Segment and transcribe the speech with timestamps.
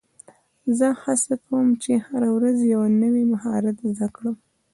[0.77, 4.35] زه هڅه کوم، چي هره ورځ یو نوی مهارت زده کړم.